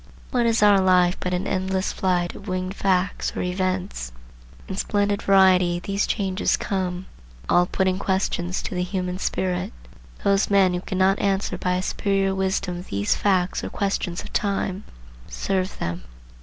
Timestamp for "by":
11.55-11.75